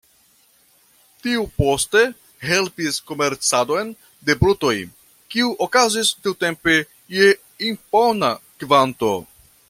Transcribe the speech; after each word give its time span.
Tiu 1.25 1.41
poste 1.57 1.99
helpis 2.51 2.97
komercadon 3.11 3.91
de 4.29 4.35
brutoj, 4.41 4.73
kiu 5.35 5.51
okazis 5.69 6.13
tiutempe 6.25 6.79
je 7.19 7.29
impona 7.73 8.33
kvanto. 8.65 9.13